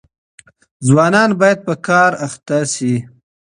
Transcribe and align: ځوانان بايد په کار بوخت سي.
ځوانان 0.87 1.29
بايد 1.39 1.59
په 1.67 1.73
کار 1.87 2.11
بوخت 2.19 2.47
سي. 2.73 2.93